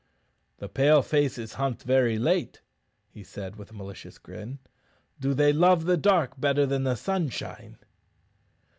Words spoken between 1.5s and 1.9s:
hunt